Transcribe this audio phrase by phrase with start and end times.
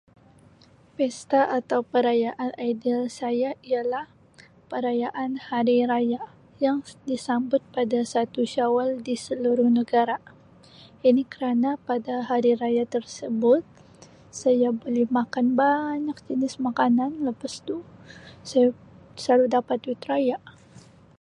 [0.97, 4.05] Pesta atau perayaan ideal saya ialah
[4.71, 6.21] parayaan hari raya
[6.65, 6.77] yang
[7.09, 10.17] disambut pada satu syawal di seluruh negara
[11.09, 13.61] ini kerana pada hari raya tersebut
[14.41, 17.75] saya boleh makan banyak jenis makanan lepas tu
[18.49, 18.67] saya
[19.23, 20.37] slalu dapat duit raya.